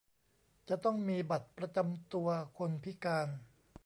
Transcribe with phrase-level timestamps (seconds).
[0.69, 3.27] จะต้องมีบัตรประจำตัวคนพิการ